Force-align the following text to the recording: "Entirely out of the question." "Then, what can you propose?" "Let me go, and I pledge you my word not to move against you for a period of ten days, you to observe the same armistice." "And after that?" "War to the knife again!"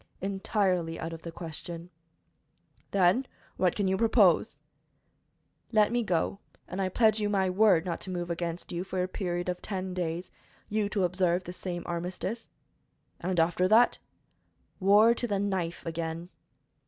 "Entirely 0.19 0.99
out 0.99 1.13
of 1.13 1.21
the 1.21 1.31
question." 1.31 1.91
"Then, 2.89 3.27
what 3.57 3.75
can 3.75 3.87
you 3.87 3.97
propose?" 3.97 4.57
"Let 5.71 5.91
me 5.91 6.01
go, 6.01 6.39
and 6.67 6.81
I 6.81 6.89
pledge 6.89 7.19
you 7.19 7.29
my 7.29 7.51
word 7.51 7.85
not 7.85 8.01
to 8.01 8.09
move 8.09 8.31
against 8.31 8.71
you 8.71 8.83
for 8.83 9.03
a 9.03 9.07
period 9.07 9.47
of 9.47 9.61
ten 9.61 9.93
days, 9.93 10.31
you 10.69 10.89
to 10.89 11.03
observe 11.03 11.43
the 11.43 11.53
same 11.53 11.83
armistice." 11.85 12.49
"And 13.19 13.39
after 13.39 13.67
that?" 13.67 13.99
"War 14.79 15.13
to 15.13 15.27
the 15.27 15.37
knife 15.37 15.85
again!" 15.85 16.29